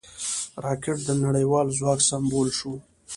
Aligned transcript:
راکټ 0.63 0.97
د 1.07 1.09
نړیوال 1.25 1.67
ځواک 1.77 1.99
سمبول 2.09 2.47
شو 2.57 2.73